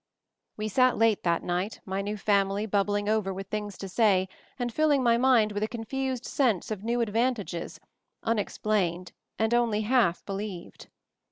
We 0.57 0.67
sat 0.67 0.97
late 0.97 1.21
that 1.21 1.43
night, 1.43 1.79
my 1.85 2.01
new 2.01 2.17
family 2.17 2.65
bubbling 2.65 3.07
over 3.07 3.31
with 3.31 3.49
things 3.49 3.77
to 3.77 3.87
say, 3.87 4.27
and 4.57 4.73
filling 4.73 5.03
my 5.03 5.15
mind 5.19 5.51
with 5.51 5.61
a 5.61 5.67
confused 5.67 6.25
sense 6.25 6.71
of 6.71 6.83
new 6.83 7.03
ad 7.03 7.09
vantages, 7.09 7.79
unexplained 8.23 9.11
and 9.37 9.53
only 9.53 9.81
half 9.81 10.25
be 10.25 10.33
lieved. 10.33 10.87